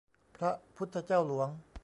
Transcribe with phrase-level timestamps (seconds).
[0.35, 1.49] พระพุทธเจ้าหลวง